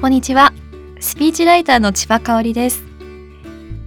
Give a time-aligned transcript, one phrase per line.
[0.00, 0.52] こんにちは。
[1.00, 2.84] スピーチライターの千葉香織です。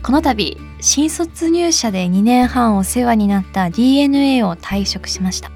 [0.03, 5.51] この度新卒入社で2年半お世話になった DNA を退職しました。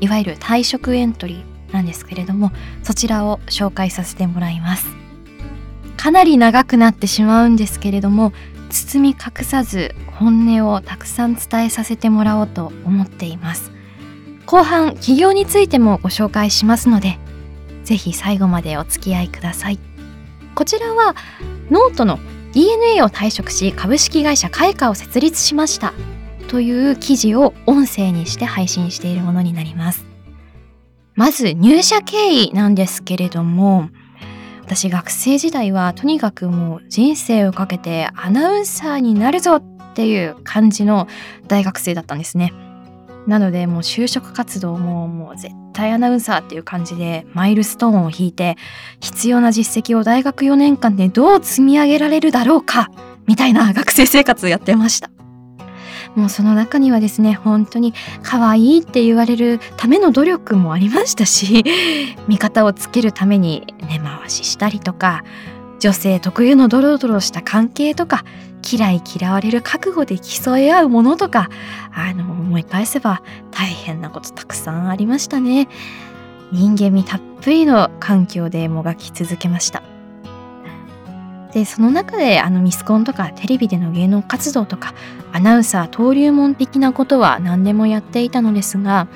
[0.00, 2.50] いわゆる退職エントリーなんですけれども
[2.82, 4.88] そちらを紹介させてもらいます。
[5.96, 8.32] かなり長くなってしまうんですけれども
[8.70, 13.70] 包み隠さず本音をたくさん伝えさせてもらおうと思っています。
[14.44, 17.20] 後半企業についてもご紹介しますので
[17.84, 19.78] ぜひ最後までお付き合いください。
[20.54, 21.14] こちらは
[21.70, 22.18] ノートの
[22.52, 25.92] DNA を退職し株式会社開花を設立しました。
[26.48, 30.04] という記事を音声にして配信しているものになります。
[31.14, 33.88] まず入社経緯なんですけれども
[34.64, 39.62] 私学生時代はとにかくもう人生をかけてアナウンサーになるぞっ
[39.94, 41.06] ていう感じの
[41.46, 42.52] 大学生だったんですね。
[43.26, 48.56] なのでもう就職活動ももう絶対アナウンサーっていう感じでマイルストーンを引いて
[49.00, 52.90] 必要な実績を大学4年間でどう積み上げられるだろうか
[53.26, 55.10] みたいな学生生活をやってました。
[56.14, 61.64] もうその中にはですね本当に可愛いって言われるための努力もありましたし
[62.28, 65.24] 味方をつけるために根回ししたりとか
[65.80, 68.24] 女性特有のドロドロした関係とか
[68.64, 71.50] 嫌い嫌われる覚悟で競い合うものとか
[71.92, 75.68] あの思い返せば大変なことたくさんありましたね。
[76.52, 79.82] 人間味たっぷりの環境でもがき続けました。
[81.52, 84.92] でその中であのミスコンとかテレビでの芸能活動とか
[85.32, 89.06] アナウンサー登竜門的なことは何でもやっていたのですが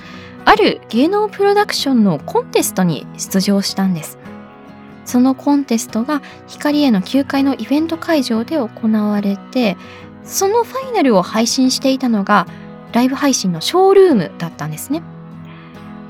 [0.44, 4.17] ある芸能プロダクションのコンテストに出場したんです。
[5.09, 9.78] そのコンテストが光への9階のイベント会場で行われて
[10.23, 12.47] そのファイナルを配信していたのが
[12.92, 15.03] ライブ配信のショールームだったんですね。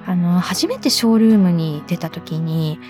[0.04, 2.80] あの初めてショールームに出た時に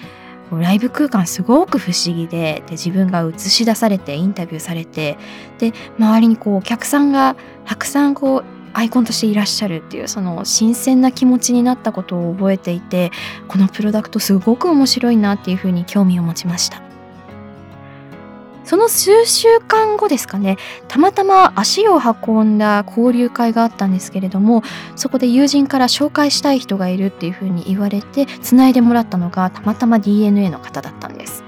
[0.50, 5.18] ライブ空間すごく不思議でで自分が映し出されてインタビューされて
[5.58, 8.44] で周りにこうお客さんがたくさんこう
[8.78, 13.10] アイコンとしていらっしゃるっていうその新鮮な気持ちになったことを覚えていて
[13.48, 16.80] このプロダクトすごく面白いなっていうふうに興味を持ちました。
[18.62, 24.62] その数週間後ですかねたまたま足を運んだ交流会があったんですけれども
[24.94, 31.44] そこで友人から紹介したい人がいるっていうふうに言われてつないでもらったのがたまたま DNA の方だったんです。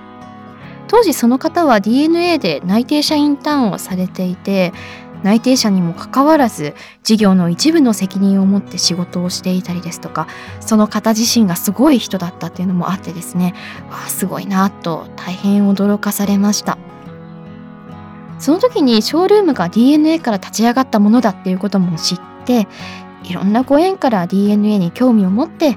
[0.88, 4.72] 当時その方は DNA で内定者インターンをされていて
[5.22, 10.26] 内定者にもかかわらず事業の一部の責任を持って仕事をしていたりですとか
[10.60, 13.54] その方自身がすごい人だったっていうのもあってですね
[13.90, 16.78] わあすごいなと大変驚かされました。
[18.38, 22.66] その時にショールームが DNA から立ち上がったものだっていうことも知って
[23.22, 25.76] いろんなご縁から DNA に興味を持って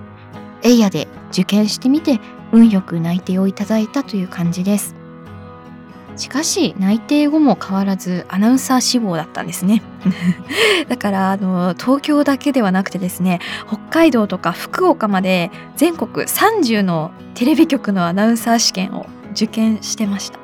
[0.64, 2.22] エイヤで受験してみて
[2.54, 5.03] 運よく内定をいただいたという感じです。
[6.16, 9.81] しかし内定後も変わらずアナウンサー志望だったんですね。
[10.88, 20.40] だからあの東京だけではなくてですね北海道とか福岡まで全国30のテレビ局のアナウンサー試験を受験してました。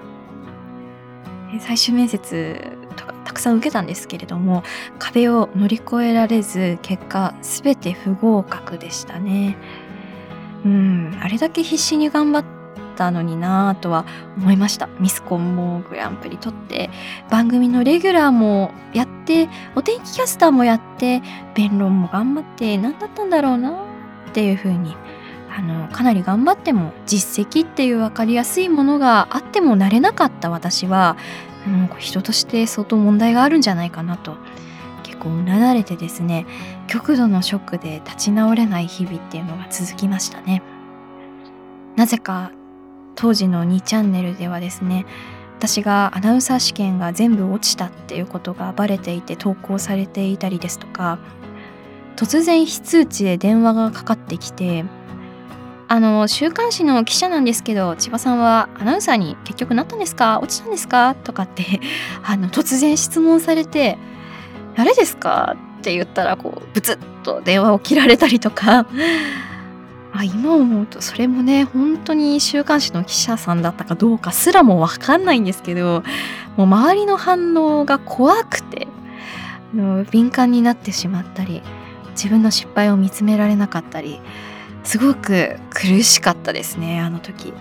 [1.60, 4.64] 最終面接とかたくさん受けたんですけれども
[5.00, 9.58] 壁を乗り越えられず結果全て不合格でしたね。
[10.66, 12.59] うんあれだけ必死に頑張って
[13.00, 14.06] ったのになとは
[14.38, 16.90] 思いましたミスコンもグランプリ取って
[17.30, 21.22] 番組のレギュラーもやってお天気キャスターもやって
[21.56, 23.86] 弁論も頑張って何だったんだろうな
[24.30, 24.98] っていう風に
[25.50, 31.16] あのかなり頑張っても実績っていう分かりやすいものがあってもなれなかった私は、
[31.66, 34.36] うん、人として相当問題があるんじゃないかなと
[35.04, 36.46] 結構うなだれてですね
[36.88, 40.62] 極度のショックで立ち直れない日々っていうのが続きましたね。
[41.96, 42.52] なぜか
[43.20, 45.06] 当時の2チャンネルではですね
[45.58, 51.20] 私がアナウンサー試験が全部落ちたっていうことがバレていて投稿されていたりですとか
[52.16, 54.86] 突然非通知で電話がかかってきて
[55.90, 60.40] あの週刊誌の記者なんですけど千葉さんはアナウンサーに結局なったんですか？
[60.40, 61.16] 落ちたんですか？
[61.16, 61.82] とかって
[62.24, 63.98] あの突然質問されて
[64.78, 68.86] 「誰ですか?」って言ったらこうブツッと電話を切られたりとか
[70.12, 76.04] あ今思うとそれもね本当に週刊誌の記者さんだったかどうかすらも分かんないんですけど
[76.58, 78.88] もう周りの反応が怖くて
[79.74, 81.62] あの敏感になってしまったり
[82.12, 84.20] 自分の失敗を見つめられなかったり
[84.84, 87.54] すごく苦しかったですねあの時。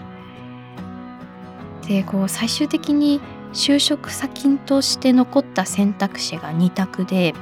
[1.87, 3.21] でこう最終的に
[3.55, 7.35] 就職先として残った選択肢が2択で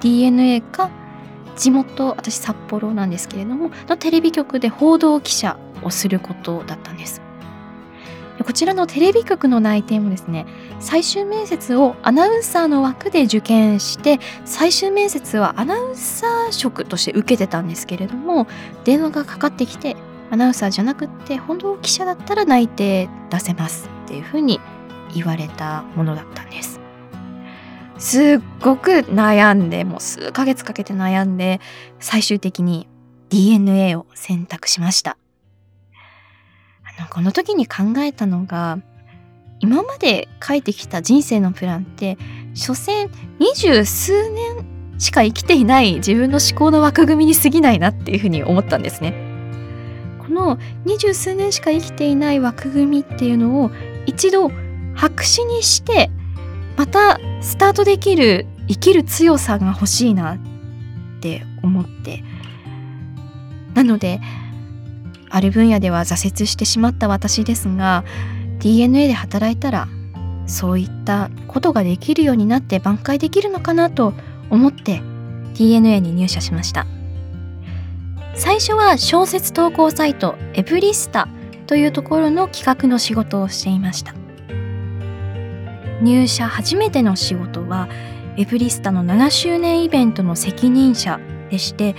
[0.00, 0.90] DNA か
[1.56, 7.22] 地元私札幌なんですけれどものテレビ局で報道記者をすることだったんです。
[8.44, 10.46] こちらのテレビ局の内定もですね
[10.80, 18.48] 最終面接をアナウンサーの枠で受験して最終面接はアナウンサー職として受けてたんですけれども
[18.84, 19.96] 電話がかかってきて
[20.30, 24.60] アナウンサーじゃなくって本当記者だったら内定出せますっていうふうに
[25.14, 26.71] 言われたものだったんです。
[28.02, 31.60] すっごく悩んでもう数ヶ月かけて悩んで
[32.00, 32.88] 最終的に
[33.28, 35.16] DNA を選択しました
[36.98, 38.80] あのこの時に考えたのが
[39.60, 42.18] 今まで書いてきた人生のプランって
[42.54, 43.08] 所詮
[43.38, 49.14] 二十数年しか生きていない自分の思考の枠組みに過ぎないなっていうふうに思ったんですね。
[50.18, 53.70] この二十数年しか生きていない枠組みっていうのを
[54.06, 54.50] 一度
[54.94, 56.10] 白紙にして
[56.76, 60.38] またスタートできる生きる強さが欲しいなっ
[61.20, 62.24] て思って。
[63.74, 64.20] なので
[65.30, 68.04] ある分野では挫折してしまった私ですが
[68.58, 69.88] DNA で働いたら
[70.46, 74.12] そういったことができるようになって挽回できるのかなと
[74.50, 75.00] 思って
[75.54, 76.86] DNA に入社しました。
[78.34, 81.28] 最初は小説投稿サイトエブリスタ
[81.66, 84.14] というところの企画の仕事をしていました。
[86.02, 87.88] 入社初めての仕事は
[88.36, 91.20] エブリスタの7周年イベントの責任者
[91.50, 91.94] でして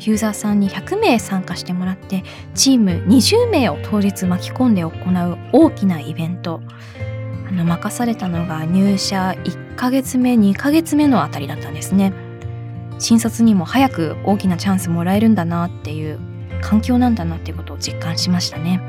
[0.00, 2.22] ユーザーさんに100名参加してもらって
[2.54, 6.62] チーム20名を当日巻き込んで行う大きなイベント。
[7.48, 12.12] あの任されたのが入社1ヶ月目2ヶ月目のあたりだったんですね。
[13.00, 16.20] 新卒にも早く大きなチャンスもらえるんだなっていう
[16.62, 18.80] 環境なんだなっていうことを実感しましたね。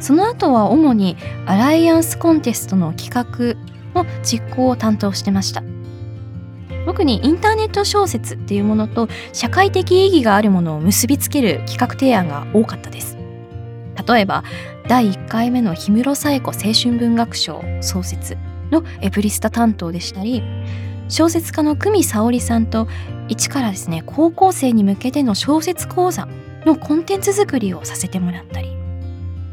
[0.00, 1.16] その後は主に
[1.46, 5.62] アライアンスコンテストの企画の実行を担当してました。
[6.86, 13.18] 特にインターネット小説っていうものと社会的意義があるものを結びつける企画提案が多かったです。
[14.06, 14.44] 例えば
[14.88, 18.38] 第1回目の氷室冴子青春文学賞創設
[18.70, 20.42] のエプリスタ担当でしたり
[21.08, 22.88] 小説家の久美沙織さんと
[23.28, 26.28] 一からですね高校生に向けての小説講座
[26.64, 28.77] のコンテンツ作りをさせてもらったり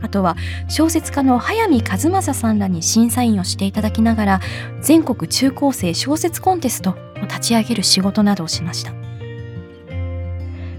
[0.06, 0.38] あとは
[0.70, 4.40] 小説家の早見和正さんらに審査員をしていただきながら
[4.82, 8.94] 全国中高生小説コンテストを立ち上げる仕事などをしました。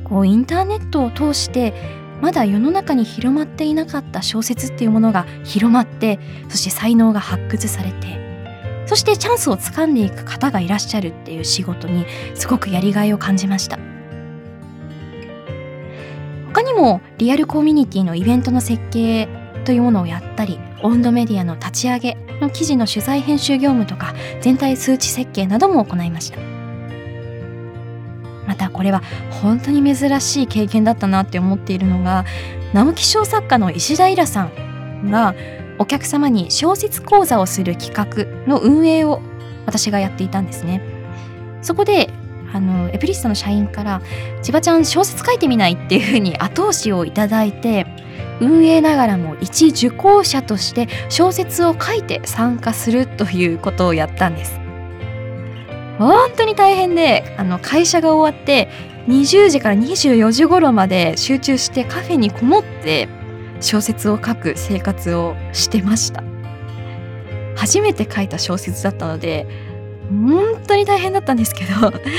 [0.04, 1.74] こうインターネットを通して
[2.22, 13.95] まだ世の中に広まっていなかった小説っていうものが広まってそして才能が発掘されてそしてチャンスをつかんでいく方がいらっしゃるっていう仕事にすごくやりがいを感じました。
[16.76, 19.28] もリアルコミュニティのイベントの設計
[19.64, 26.38] というものをやったり温度メディアの立ち上げの記事の取材編集業務とか全体数値設計なども行いました。
[28.46, 29.02] またこれは
[29.42, 32.24] 本当に珍しい経験だったなって思っているのが
[32.72, 35.34] 直木賞作家の石田イラさんが
[35.78, 39.20] お客様に小説講座をする企画の運営を
[39.66, 40.80] 私がやっていたんですね。
[41.60, 42.10] そこで
[42.56, 44.00] あのエプリスタの社員から
[44.42, 47.86] 「千葉ちゃん小説書いてみない?」っていうふうに 後押しをいただいて
[48.40, 54.58] 運営ながらも一受講者として小説を書いて参加するということをやったんです
[55.98, 58.68] 本当に大変であの会社が終わって
[59.08, 63.08] 20時から24時頃まで集中してカフェにこもって
[63.60, 66.22] 小説を書く生活をしてました
[67.54, 69.46] 初めて書いた小説だったので
[70.10, 71.72] 本当に大変だったんですけど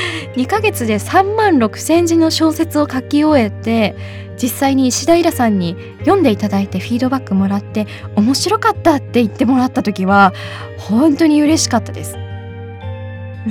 [0.36, 3.96] 2ヶ月で3万6千字の小説を書き終えて
[4.42, 10.34] 実際に石田イラさんに読んでいただいてフィードバックもらって面白かったって言ってもらった時は
[10.78, 12.18] 本当に嬉しかったです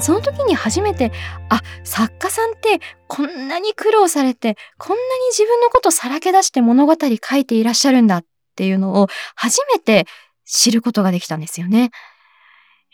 [0.00, 1.10] その時に初めて
[1.48, 8.24] あ作家さんってこんなに苦労されてこんなに自分のことさらけ出して物語書いていらっしゃるんだっ
[8.56, 10.06] ていうのを初めて
[10.44, 11.90] 知ることができたんですよね。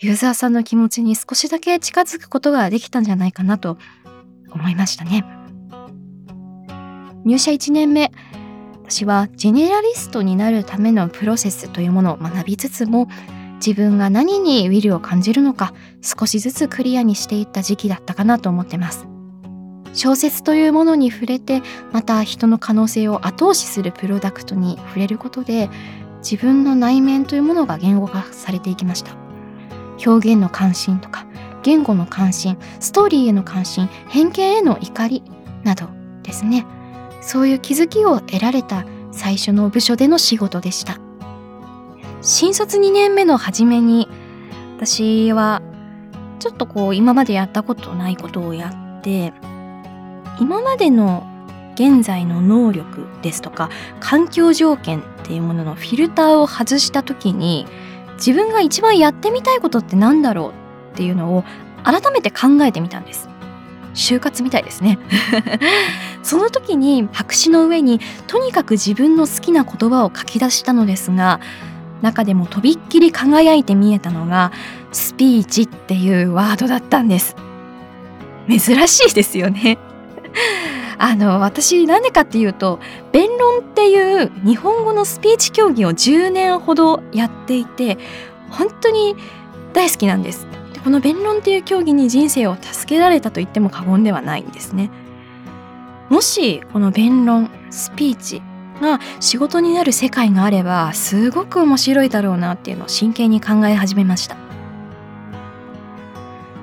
[0.02, 3.78] ユーザーさんの気持ちに少しだけ近づくことができたんじゃないかなと
[4.50, 5.24] 思いましたね。
[7.24, 8.10] 入社1年目
[8.84, 13.06] 私はジェネラリストになるためのプロセスというものを学びつつも
[13.64, 19.06] 自分が何にウィルを感じるのか少しずつクリアにしていった時期だったかなと思ってます
[19.94, 25.70] 小説というものに触れてまた人の可能性を後押しするプロダクトに触れることで
[26.28, 29.21] 自分の内面というものが言語化されていきました
[30.04, 31.26] 表現の関心とか
[31.62, 35.22] 言語の関心ストーリーへの関心偏見への怒り
[35.62, 35.88] など
[36.22, 36.66] ですね。
[37.20, 40.98] そういう気づきを得られた最初の部署での仕事でした。
[42.20, 44.08] 新卒2年目の初めに
[44.76, 45.62] 私は
[46.38, 49.32] ちょっとこう今までやったことないことをやって
[50.40, 51.26] 今までの
[51.74, 57.66] 現在の能力ですとか環境条件っていうもののフィルターを外した時に
[58.24, 60.52] 自分が一番やってみたいことって何だろ
[60.90, 61.44] うっていうのを
[61.82, 63.28] 改めて考えてみたんです。
[63.94, 65.00] 就活みたいですね。
[66.22, 71.40] その時に白紙の上にとにかく自分の好きな言葉を書き出したのですが
[72.00, 74.52] 中でもとびっきり輝いて見えたのが
[74.92, 77.34] スピーチっていうワードだったんです。
[78.48, 79.78] 珍しいですよね。
[80.98, 82.78] あの私なんでかっていうと
[83.12, 87.98] 弁論っていう日本語のスピーチ競技を10年ほどやっていて
[88.50, 89.16] 本当に
[89.72, 90.46] 大好きなんです。
[90.84, 94.90] この弁論っていう競技に人生を助けられたと言っても過言ではないんですね。
[96.08, 98.42] もしこの弁論スピーチ
[98.80, 104.36] が仕事になる世界があればすごく面白いだろうなっていうのを真剣に考え始めました。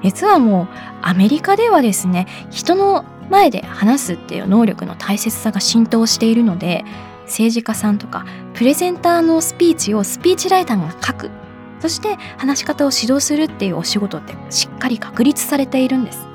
[0.04, 0.68] 実はもう
[1.02, 6.84] アメリカではですね人の前で話すっていう能力の大切さが浸透しているので
[7.26, 11.32] 政治家さんとかプレゼンターのスピーチをスピーチライターが書く。
[11.80, 16.28] そして話し方を指導するっていうお仕事ってしっかり確立されているんです。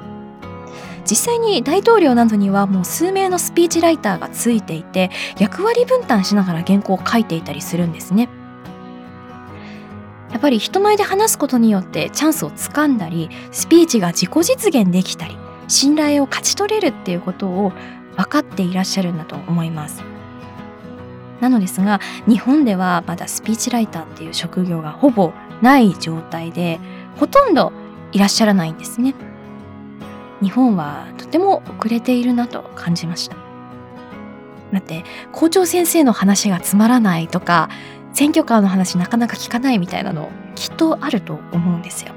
[1.08, 8.30] 実際に大統領などにはもう数名のスピーチライターがついていて役割分担しながら原稿を書いていたりするんですね。
[10.30, 15.36] やっぱり人前で話すことによってチャンスをつかんだりスピーチが自己実現できたり
[15.68, 17.72] 信頼を勝ち取れるっていうことを
[18.16, 20.02] 分かっていらっしゃるんだと思います。
[21.40, 26.80] なのですが日本ではまだスピーチライターっていう職業がほぼない状態で
[27.16, 27.72] ほとんど
[28.12, 29.14] いらっしゃらないんですね。
[30.40, 33.36] 日本はとても遅れているなと感じました。
[34.72, 37.68] だって校長先生の話がつまらないとか
[38.12, 42.12] 選挙カーの話なかなか聞かないみたいなのきっとあると思うんですよ。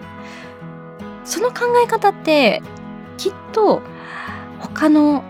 [1.24, 2.62] その考え方って
[3.18, 3.82] きっと
[4.60, 5.24] 他の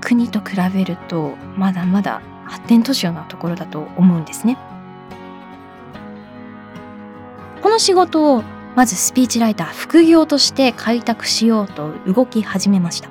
[0.00, 4.58] 国と比べるとまだまだ発展途上なところだと思うんですね。
[7.62, 8.42] この仕事を
[8.74, 13.08] まずスピーチライター副業として開拓しようと動き始めました。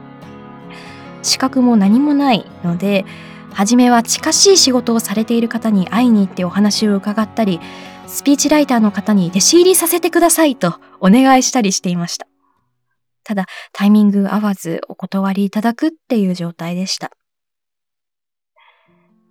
[1.23, 3.05] 資格も何もないので
[3.53, 7.59] 初めは近しい仕事をされている方に会いに行ってお話を伺ったり
[8.07, 12.30] スピーチライターの方に弟子入りさせてくださいとお願いしたりしていました。
[13.23, 17.11] ただタイミング合わずお断りいただくっていう状態でした。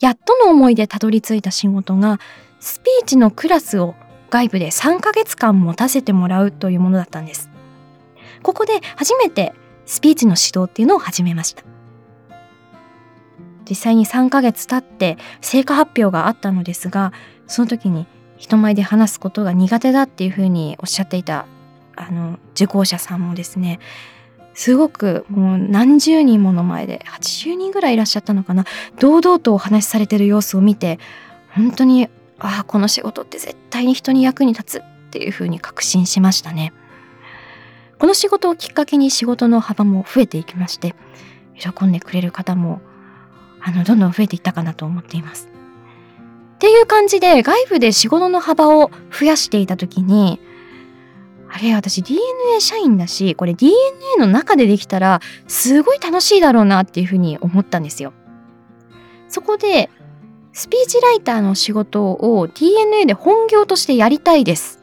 [0.00, 2.18] やっとの思いでたどり着いた仕事が
[2.58, 3.94] スピーチのクラスを
[4.30, 7.50] 外部で3ヶ月間持たせてもらうというものだったんです。
[8.42, 9.52] ここで初めて
[9.84, 11.64] スピーチの指導っていうのを始めました。
[13.68, 17.12] 実際に3ヶ月経って成果発表があったのですが、
[17.46, 18.06] その時に
[18.36, 21.46] 人前で話すことが苦手だっていうふうにおっしゃっていた
[22.00, 23.78] あの受講者さんもですね
[24.54, 28.64] すごくもう何十人もの前で80人ぐらいいらっしゃったのかな。
[28.98, 30.98] 堂々とお話しされてる様子を見て
[31.50, 36.72] 本当にああこの仕事って絶対に人に役に立つっていうふうに確信しましたね。
[37.98, 40.94] この仕事をきっかけに仕事の幅も増えていきまして
[41.58, 42.80] 喜んでくれる方も
[43.60, 45.48] あのどんどん増えていったかなと思っています。
[46.54, 50.40] っていう感じで外部で仕事の幅を増やしていた時に
[51.52, 53.76] あれ私 DNA 社員だしこれ DNA
[54.18, 58.12] の中でできたらすごい楽しいだろうなっていうふうに思ったんですよ。
[59.28, 59.90] そこで
[60.52, 64.80] スピーチライターの仕事を DNA で本業としてやりたいです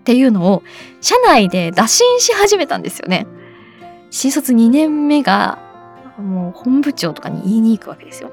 [0.00, 0.62] っていうのを
[1.00, 3.26] 社内で打診し始めたんですよね。
[4.10, 5.58] 新卒2年目が
[6.18, 8.30] もう本部長とかに言いに行くわけですよ。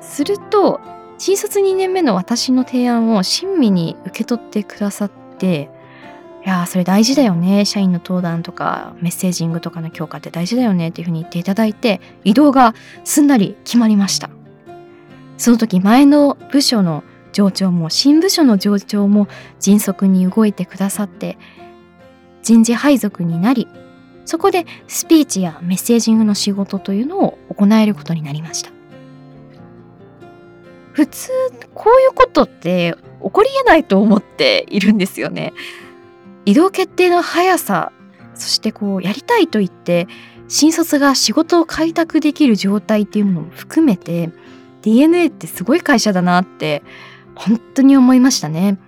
[0.00, 0.80] すると
[1.18, 5.70] 新卒2年目の私の提案を親身に受け取ってくださって
[6.44, 7.64] いやそれ大事だよね。
[7.64, 14.30] 社員の登壇とかメッセージングとかの強化って大事だよねっていうふうに言っていただいて移動がすんなり決まりました。
[15.36, 19.28] その時前の部署の上長も新部署の上長も
[19.60, 21.38] 迅速に動いてくださって
[22.42, 23.68] 人事配属になり
[24.24, 28.70] そこでスピーチやメッセージングの仕事というのを行えることになりました。
[30.92, 31.30] 普通
[31.74, 35.52] こういうことって起こりえないと思っているんですよね。
[36.48, 37.92] 移動決定の速さ
[38.34, 40.08] そしてこうやりたいと言って
[40.48, 44.30] 新卒が仕事を開拓できる状態っていうものも含めて
[44.80, 46.82] DNA ってすごい会社だなって
[47.34, 48.78] 本当に思いましたね。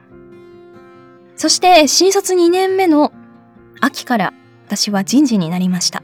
[1.36, 3.12] そして新卒2年目の
[3.82, 4.32] 秋から
[4.66, 6.02] 私は人事になりました。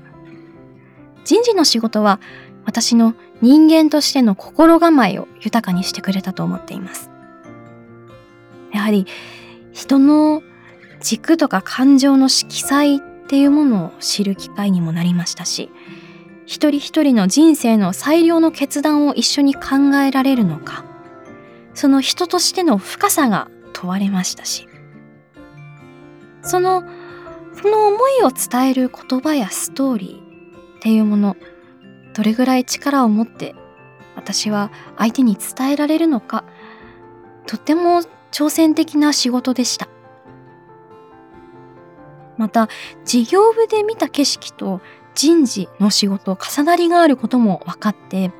[1.24, 2.20] 人事の仕事は
[2.66, 7.10] 私の人間としての心構えを豊かにしてくれたと思っています。
[8.74, 9.06] やはり
[9.72, 10.42] 人の
[11.06, 15.70] 軸とか感情の色彩っていうものを知る機会にもなりましたし
[16.46, 20.84] 一人一人の人生の最良の決断を一緒に考えられるのか
[21.74, 24.68] その人としての深さが問われましたし
[26.42, 26.82] その
[27.52, 31.36] その思いを伝える言葉やストーリーっていうもの
[32.14, 33.54] どれぐらい力を持って
[34.16, 36.44] 私は相手に伝えられるのか
[37.46, 38.00] とっても
[38.32, 39.88] 挑戦的な仕事でした。
[42.36, 42.68] また
[43.04, 44.80] 事業部で見た景色と
[45.14, 48.32] 人事の仕事重なりがあることも分かって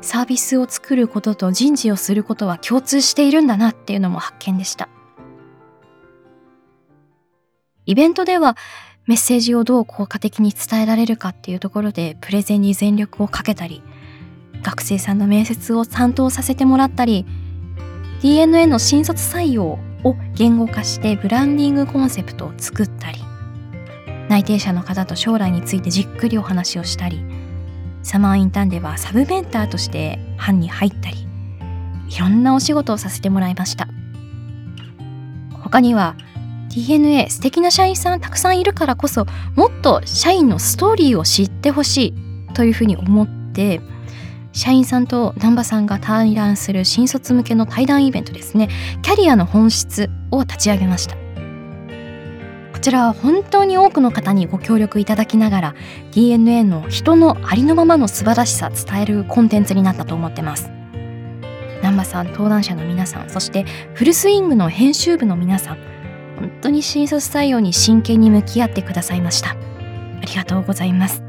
[0.00, 4.88] サービスを作ることと人事をすることは共通しているんだなっていうのも発見でした。
[7.86, 8.56] イベントでは
[9.06, 13.82] メッセージをどう効果的に伝えられるかっていうところでプレゼンに全力をかけたり
[14.62, 17.24] 学生さんの面接を担当させてもらったり
[18.20, 23.25] DNA の新卒採用を言語化してブランディングコンセプトを作ったり
[24.28, 27.24] 内定者の方と将来についてじっくりお話をしたり
[28.02, 31.16] サマーインターンではサブメンターとして班に入ったり
[32.08, 33.88] いろんなお仕事をさせてもらいました。
[35.50, 36.14] 他には
[36.68, 42.14] DNA 素敵な社員さんたくさんいるからこそもっと社員のストーリーを知ってほし
[42.48, 43.80] いというふうに思って
[44.52, 48.68] 社員さんと南波さんが対談する新卒向けの対談イベントですね。
[49.02, 51.25] キャリアの本質を立ち上げました。
[52.76, 55.74] こちらは本当に多くの方にご協力いただきながら
[56.12, 60.70] DNA の人のありのままの素晴らしさ伝えるコンテンツになったと思ってます。
[61.78, 63.64] 南波さん登壇者の皆さんそして
[63.94, 65.78] フルスイングの編集部の皆さん
[66.38, 69.52] 本当に新卒採用に真剣に向き合ってくださいました。
[69.52, 69.56] あ
[70.26, 71.22] りがとうございます。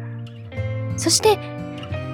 [0.97, 1.39] そして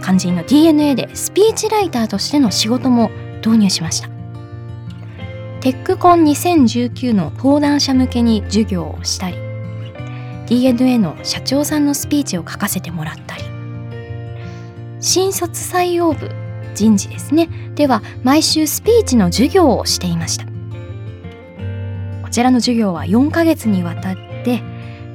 [0.04, 4.13] 肝心の DNA でスピーチライターとしての仕事も導入しました。
[5.64, 9.38] テックコン2019の登壇者向けに授業をしたり
[10.48, 13.44] DNA の社長さんのスピーチを書かせてもらったり。
[15.00, 16.30] 新卒採用部
[16.76, 17.48] 人事ですね。
[17.76, 20.44] では毎週スピーチの授業をしていました。
[22.24, 24.62] こちらの授業は4ヶ月にわたって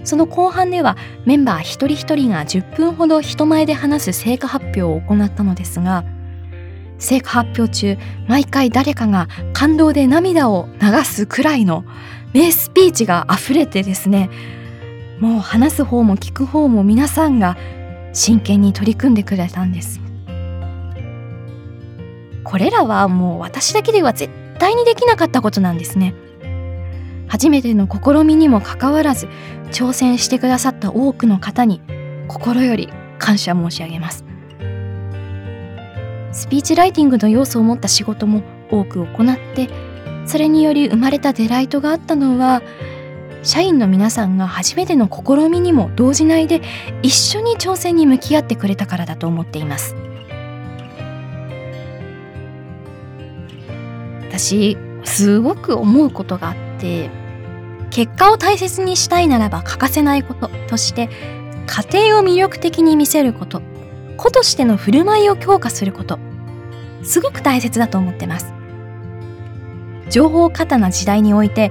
[0.03, 6.07] その後半ではメンバー一人一人が10分ほど人前で話す成果発表を行ったのですが
[6.99, 11.85] 成果発表中毎回誰かが感動で涙を流すくらいの
[12.33, 14.31] 名スピーチが溢れてですね
[15.21, 17.57] もう話す方も聞く方も皆さんが
[18.13, 20.01] 真剣に取り組んでくれたんです。
[22.45, 26.15] これらはもう私だけでは絶対にできなかったことなんですね。
[27.27, 29.29] 初めての試みにもかかわらず
[29.71, 31.83] 挑戦してくださった多くの方に
[32.27, 34.28] 心より感謝申し上げます。
[36.33, 39.69] スピーチライティングの要素を持った仕事も多く行って
[40.27, 42.63] それにより生まれたデライトがあったのは
[43.43, 46.61] 社員の皆さんが初めての試みにも動じないで
[47.03, 49.95] 一緒に挑戦に向き合ってくれたからだと思っています。
[54.29, 57.11] 私すごく思うことがあって
[57.91, 61.09] 結果を大切にしたいならば欠かせないこととして
[61.67, 63.63] 家庭を魅力的に見せること。
[64.19, 66.19] 子としての振る舞いを強化すること。
[67.03, 68.53] すごく大切だと思ってます。
[70.11, 71.71] 情報過多な時代において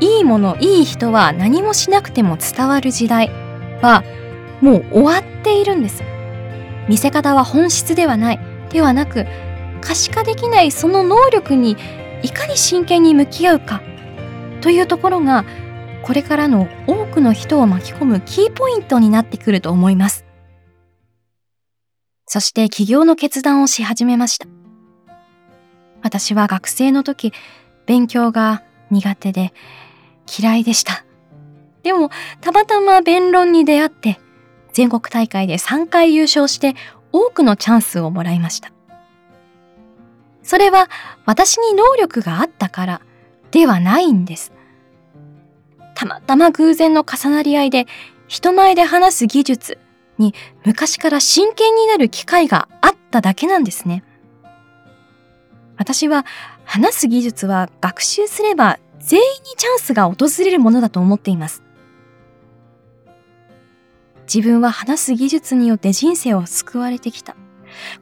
[0.00, 3.28] いいものいい人は何もしなくても伝わる時代
[3.80, 4.02] は
[4.60, 6.02] もう終わっているんです。
[6.88, 9.26] 見せ方は本質ではないではなく
[9.80, 11.76] 可視化できないその能力に
[12.22, 13.80] いかに真剣に向き合うか。
[14.60, 15.44] というところが
[16.02, 20.23] これからの多くの人を巻き込むキーポイントになってくると思います。
[22.26, 24.46] そして起業の決断をし始めました。
[26.02, 27.32] 私は学生の時、
[27.86, 29.52] 勉強が苦手で
[30.38, 31.04] 嫌いでした。
[31.82, 32.10] でも、
[32.40, 34.18] たまたま弁論に出会って、
[34.72, 36.74] 全国大会で3回優勝して
[37.12, 38.72] 多くのチャンスをもらいました。
[40.42, 40.90] それは
[41.24, 43.00] 私に能力があったから
[43.50, 44.52] ではないんです。
[45.94, 47.86] たまたま偶然の重なり合いで
[48.26, 49.78] 人前で話す技術
[50.18, 54.04] に昔から真剣になる機会があっただけなんですね。
[55.76, 56.24] 私は
[56.64, 61.62] 話す技術は学習すれば全員にチャンスが訪れるものだと思っています。
[64.32, 67.36] 自分は話す技術によって人生を救われてきた。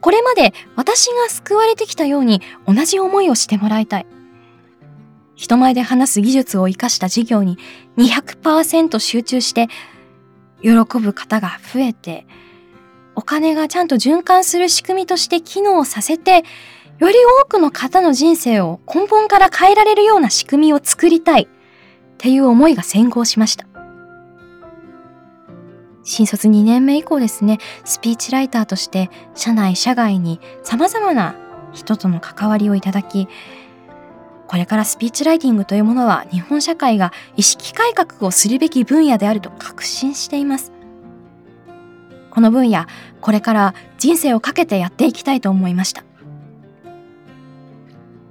[0.01, 4.05] これまで私が救われてきたように同じ思いをしてもらいたい。
[5.35, 7.57] 人前で話す技術を活かした事業に
[7.97, 9.67] 200%集中して
[10.63, 12.25] 喜ぶ方が増えて、
[13.15, 16.43] お金がちゃんと循環する仕組みとして機能させて、
[16.99, 21.47] より多くの方の人生を根本から変えられるような仕組みを作りたいっ
[22.17, 23.67] ていう思いが先行しました。
[26.05, 31.35] 新卒2年目以降ですね、スピーチライターとして社内社外に様々な
[31.71, 33.27] 人との関わりをいただき、
[34.53, 40.71] これからスピーチライティングというものは日本社会が意識改革をするべき分野であると確信しています。
[42.29, 42.85] この分野、
[43.19, 46.03] これから人生をかけてやっていきたいと思いました。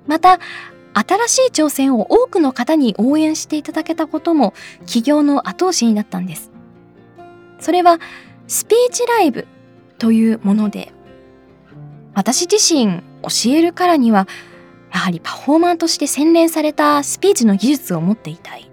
[0.06, 0.38] また、
[0.94, 4.54] 新しい挑戦を多くの方に応援していただけたことも
[4.87, 6.52] 起業の後押しになったんです。
[7.58, 7.98] それは
[8.46, 9.48] スピーチライブ
[9.98, 10.92] というもので、
[12.14, 14.28] 私自身教えるからには
[14.92, 18.70] やはりパフォーマーとして洗練されたスピーチの技術を持っていたい。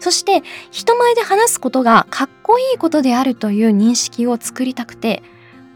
[0.00, 5.22] そして人前で話すことがかっこいいことであるという認識を作りたくて、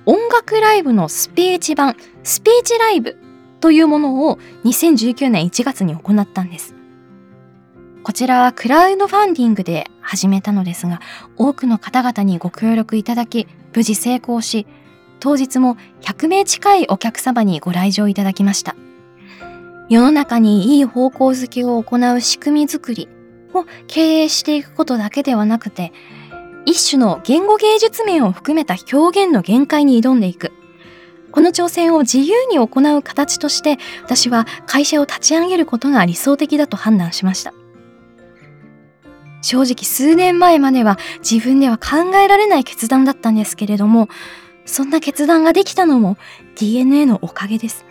[0.06, 3.18] 音楽ライブのスピーチ版、スピーチライブ
[3.60, 6.74] というものを2019年1月に行ったんです。
[8.02, 11.00] こちらはクラウドファンディングで始めたのですが、
[11.36, 14.66] 多くの方々にご協力いただき、無事成功し、
[15.20, 18.74] 当日も100名近いお客様にご来場いただきました。
[19.88, 23.08] 世の中にいい方向づけを行う仕組みづくり
[23.52, 25.92] を経営していくことだけではなくて、
[26.64, 30.52] 一種の言語芸術面を含めた表現の限界に挑んでいく。
[31.32, 37.52] この挑戦を自由に行う形として、私は会社を立ち上げることが理想的だと判断しました。
[39.40, 44.08] 正直数年前までは自分では考えられない決断だったんですけれども、
[44.64, 46.16] そんな決断ができたのも
[46.56, 47.84] DNA のおかげです。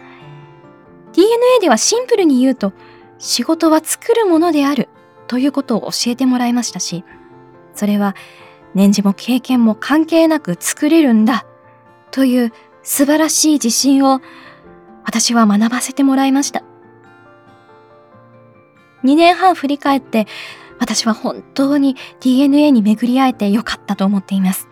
[1.13, 2.73] DNA ではシンプルに言うと、
[3.17, 4.89] 仕事は作るものである
[5.27, 7.03] ということを教えてもらいましたし、
[7.75, 8.15] それは
[8.73, 11.45] 年次も経験も関係なく作れるんだ
[12.11, 14.21] という素晴らしい自信を
[15.03, 16.63] 私は学ばせてもらいました。
[19.03, 20.27] 2年半振り返って
[20.79, 24.67] 私は本当に DNA に巡り会えてよかったと思っています。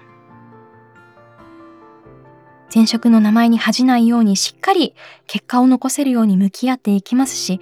[2.74, 4.94] 前職の名前に恥じないようにしっかり
[5.28, 7.60] 結果を残せるように向き合っていきますし、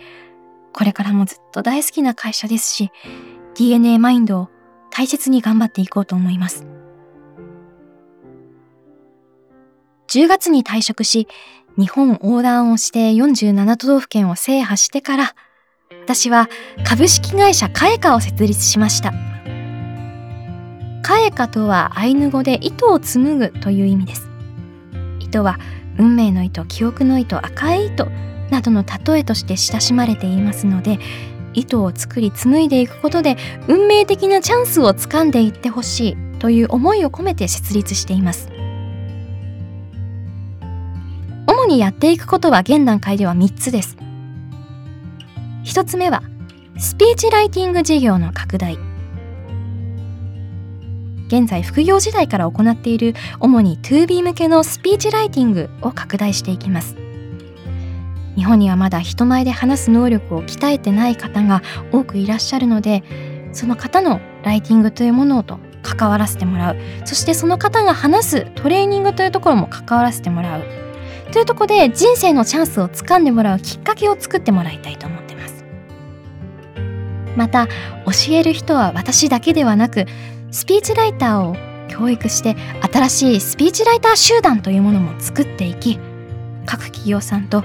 [0.74, 2.92] これからもずっと大好きな会社ですし、
[3.56, 4.50] DNA マインドを
[4.92, 6.66] 大切に頑張っていこうと思います。
[10.10, 11.28] 10月に退職し、
[11.78, 15.36] 日本横断をして47都道府県を制覇してから、
[16.04, 16.50] 私は
[16.86, 19.14] 株式会社カエカを設立しました。
[21.02, 24.27] カエカとはアイヌ語で糸を紡ぐという意味です。
[25.28, 25.60] 糸は
[25.98, 28.08] 運命の糸記憶の糸赤い糸
[28.50, 31.00] などの例えとして親しまれていますので
[31.54, 33.36] 糸を作り紡いでいくことで
[33.68, 38.50] 運命的なチャンスをつかんでいってほしいという思いを込めて設立しています。
[41.48, 43.98] 主にやっていくことは現段階では3つです。
[45.66, 46.22] 1つ目は
[46.78, 48.87] スピーチライティング事業の拡大。
[51.28, 56.96] 現在副業時代から行っている主に 2B 向けのスピーチライティングを拡大していきます。
[58.36, 63.04] 日本にはまだ人前で話す能力を鍛えてない方が多くいらっしゃるので
[63.52, 66.78] その方のライティングというものと関わらせてもらう。
[67.06, 70.64] そしてその方が話すトレーニングというところも関わらせてもらう。
[71.32, 75.66] というところで人生のチャンスをつかんでもらうきっかけを作ってもらいたいと思ってます。
[77.36, 80.06] また教える人は私だけではなく
[80.52, 81.56] スピーチライターを
[81.90, 82.56] 教育して
[82.92, 86.00] 新しいスピーチライター集団というものも作っていき
[86.66, 87.64] 各企業さんと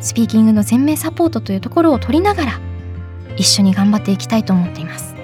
[0.00, 2.60] スピーキングの全面サポートというところを取りながら
[3.36, 5.14] 一緒に頑張っていきたいと思っています。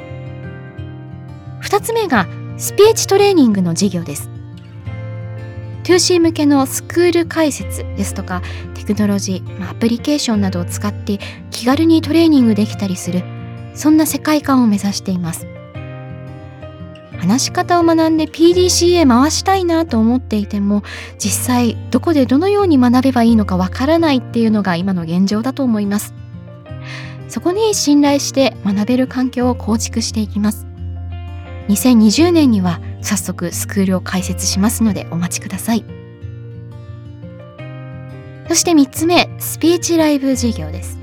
[1.63, 4.31] 2つ目がスピーチトレーニングの事業です。
[5.85, 8.43] 2C 向けのスクール解説ですとか
[8.75, 11.19] テクノロジー、アプリケーションなどを使って
[11.51, 13.23] 気軽にトレーニングできたりする
[13.75, 15.58] そんな世界観を目指しています。
[17.19, 20.83] 話し方を学んで PDCA 回したいなと思っていても
[21.19, 26.15] 実際どこでどのように学べばいいのかわからないっていうのが今の現状だと思います。
[27.29, 30.67] そこに信頼して学べる環境を構築していきます。
[31.69, 35.85] 2020年には早速スクールを開設しますのでお待ちください。
[38.49, 40.99] そして3つ目スピーチライブ事業です。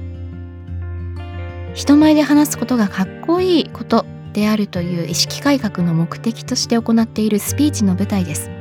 [1.76, 8.52] 人前で話すことがかっこいいことであるという意識改革の目的として行っているスピーチの舞台です。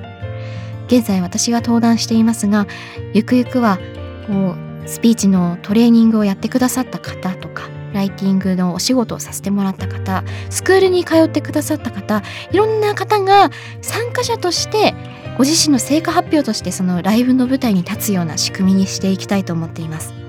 [0.87, 2.67] 現在私が登壇していますが
[3.13, 3.79] ゆくゆくは
[4.27, 14.95] こうスピーチのトレーニングをやってくださった方とかライティングのお仕事をさせてもらった方スクールに通ってくださった方いろんな方が参加者として
[15.39, 20.24] ご自身の成果発表としてそのライブの舞台に立つような仕組みにしていきたいと思っています。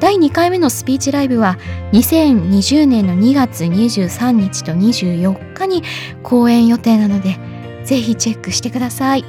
[0.00, 1.58] 第2回目のスピーチライブは
[1.92, 5.82] 2020年の2月23日と24日に
[6.22, 7.38] 公演予定なので
[7.84, 9.24] ぜひチェックしてください。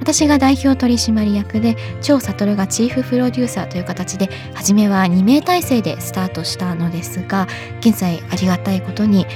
[0.00, 7.46] 私が代表取締役で張悟がチーフプロデューサーという形で初めは2名体制でスタートしたのですが
[7.80, 9.26] 現在ありがたいことに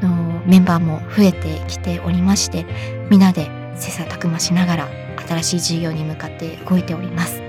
[0.00, 2.66] のメンバーも増えてきておりまして
[3.10, 4.88] みんなで切磋琢磨しながら
[5.28, 7.43] 新しい事業に向かって動いております。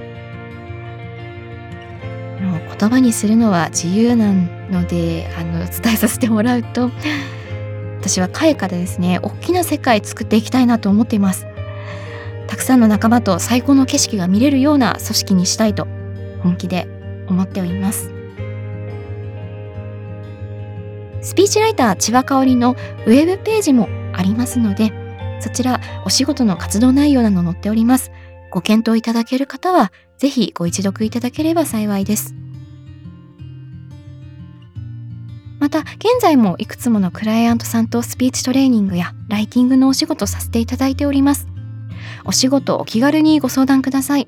[2.53, 6.91] 言葉にするのは自由なのであの伝えさせてもらうと
[7.99, 11.47] 私はカエカでですね大きな世界作っていきたいなと思っています。
[12.47, 15.87] たくさんの仲間と最高の景色が見れるような組織にしたいと
[16.43, 16.87] 本気で
[17.27, 18.11] 思っております。
[21.21, 22.75] スピーチライター千葉香織の
[23.07, 24.93] ウェブページもありますので
[25.39, 28.11] そちらお仕事の活動内容など載っております。
[28.51, 32.35] ご検討いただける方はぜひご一読いただければ幸いです。
[35.59, 41.47] また現在もいくつものクライアントさんとスピーチトレーニングやライティングのお仕事させていただいております。
[42.23, 44.27] お仕事お気軽にご相談ください。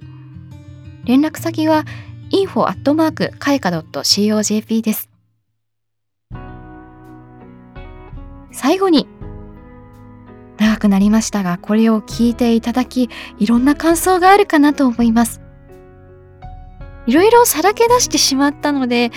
[1.06, 1.86] 連絡先は
[2.32, 5.10] info アットマークかえか .cojp です。
[8.52, 9.08] 最後に
[10.58, 15.47] 長くなりましたがこれを聞いていただきいろんな感想があるかなと思います。
[17.08, 19.12] いろいろさらけ出してしまったので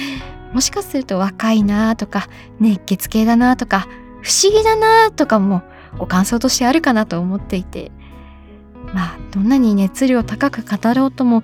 [0.53, 3.87] もしかすると若いなとか熱血系だなとか
[4.23, 5.63] 不思議だなとかも
[5.99, 7.93] ご感想としてあるかなと思っていて。
[8.95, 11.43] まあどんなに熱量高く語ろうとも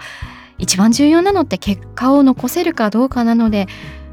[0.59, 3.67] 一番重要なのって結果を残せるかどうかなので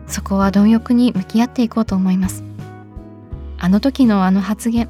[0.08, 2.44] そこは貪欲に向き合っていこうと思います。
[3.58, 4.90] あの時のあの発言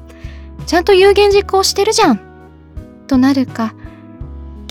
[0.66, 2.20] ちゃんと有言実行してるじゃん
[3.06, 3.74] となるか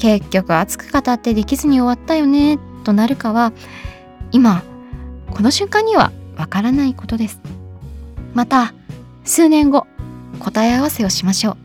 [0.03, 3.53] 結局熱く語ってできずに終わったよねとなるかは
[4.33, 4.61] 今
[5.31, 7.39] この瞬間にはわからないことです。
[8.33, 8.73] また
[9.23, 9.87] 数年後
[10.39, 11.62] 答え合わせをしましょう。